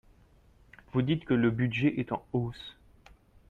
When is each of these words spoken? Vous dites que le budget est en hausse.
Vous 0.93 1.03
dites 1.03 1.25
que 1.25 1.35
le 1.35 1.51
budget 1.51 1.99
est 1.99 2.11
en 2.11 2.25
hausse. 2.33 2.75